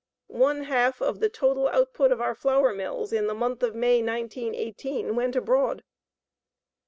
One 0.29 0.63
half 0.63 0.99
of 0.99 1.19
the 1.19 1.29
total 1.29 1.67
output 1.67 2.11
of 2.11 2.19
our 2.19 2.33
flour 2.33 2.73
mills 2.73 3.13
in 3.13 3.27
the 3.27 3.35
month 3.35 3.61
of 3.61 3.75
May, 3.75 4.01
1918, 4.01 5.15
went 5.15 5.35
abroad. 5.35 5.83